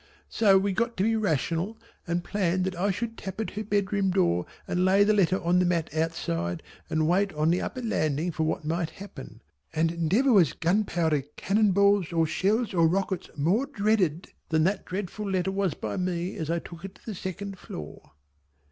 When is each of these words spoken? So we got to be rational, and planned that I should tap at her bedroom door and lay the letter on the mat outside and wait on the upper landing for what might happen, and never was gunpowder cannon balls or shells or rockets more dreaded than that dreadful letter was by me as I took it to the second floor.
So 0.29 0.57
we 0.57 0.73
got 0.73 0.97
to 0.97 1.03
be 1.03 1.15
rational, 1.15 1.77
and 2.07 2.23
planned 2.23 2.63
that 2.63 2.75
I 2.75 2.89
should 2.89 3.19
tap 3.19 3.39
at 3.39 3.51
her 3.51 3.63
bedroom 3.63 4.09
door 4.09 4.47
and 4.67 4.83
lay 4.83 5.03
the 5.03 5.13
letter 5.13 5.39
on 5.43 5.59
the 5.59 5.63
mat 5.65 5.93
outside 5.93 6.63
and 6.89 7.07
wait 7.07 7.31
on 7.33 7.51
the 7.51 7.61
upper 7.61 7.83
landing 7.83 8.31
for 8.31 8.41
what 8.41 8.65
might 8.65 8.89
happen, 8.89 9.43
and 9.71 10.11
never 10.11 10.33
was 10.33 10.53
gunpowder 10.53 11.21
cannon 11.35 11.71
balls 11.71 12.11
or 12.11 12.25
shells 12.25 12.73
or 12.73 12.87
rockets 12.87 13.29
more 13.37 13.67
dreaded 13.67 14.29
than 14.49 14.63
that 14.63 14.85
dreadful 14.85 15.29
letter 15.29 15.51
was 15.51 15.75
by 15.75 15.97
me 15.97 16.35
as 16.35 16.49
I 16.49 16.57
took 16.57 16.83
it 16.83 16.95
to 16.95 17.05
the 17.05 17.13
second 17.13 17.59
floor. 17.59 18.13